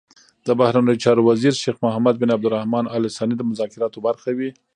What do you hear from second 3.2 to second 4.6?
د مذاکراتو برخه وي.